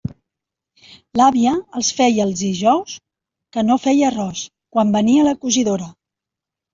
L'àvia 1.19 1.51
els 1.79 1.91
feia 1.97 2.23
els 2.27 2.39
dijous 2.45 2.95
que 3.57 3.65
no 3.67 3.77
feia 3.83 4.07
arròs, 4.07 4.41
quan 4.77 4.95
venia 4.97 5.27
la 5.29 5.35
cosidora. 5.45 5.91